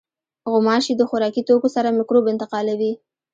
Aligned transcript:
غوماشې 0.51 0.93
د 0.97 1.01
خوراکي 1.09 1.41
توکو 1.47 1.67
سره 1.75 1.95
مکروب 1.97 2.25
انتقالوي. 2.33 2.93